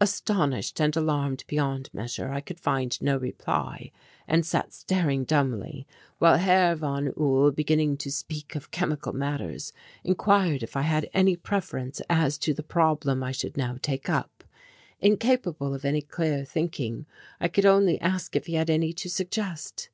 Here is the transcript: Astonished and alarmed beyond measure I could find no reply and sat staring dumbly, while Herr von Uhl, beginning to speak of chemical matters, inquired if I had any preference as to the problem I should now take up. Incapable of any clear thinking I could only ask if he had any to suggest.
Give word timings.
Astonished 0.00 0.80
and 0.80 0.94
alarmed 0.96 1.42
beyond 1.48 1.92
measure 1.92 2.30
I 2.30 2.40
could 2.40 2.60
find 2.60 2.96
no 3.02 3.16
reply 3.16 3.90
and 4.28 4.46
sat 4.46 4.72
staring 4.72 5.24
dumbly, 5.24 5.84
while 6.18 6.36
Herr 6.38 6.76
von 6.76 7.08
Uhl, 7.18 7.50
beginning 7.52 7.96
to 7.96 8.12
speak 8.12 8.54
of 8.54 8.70
chemical 8.70 9.12
matters, 9.12 9.72
inquired 10.04 10.62
if 10.62 10.76
I 10.76 10.82
had 10.82 11.10
any 11.12 11.34
preference 11.34 12.00
as 12.08 12.38
to 12.38 12.54
the 12.54 12.62
problem 12.62 13.24
I 13.24 13.32
should 13.32 13.56
now 13.56 13.76
take 13.82 14.08
up. 14.08 14.44
Incapable 15.00 15.74
of 15.74 15.84
any 15.84 16.02
clear 16.02 16.44
thinking 16.44 17.06
I 17.40 17.48
could 17.48 17.66
only 17.66 18.00
ask 18.00 18.36
if 18.36 18.46
he 18.46 18.54
had 18.54 18.70
any 18.70 18.92
to 18.92 19.10
suggest. 19.10 19.90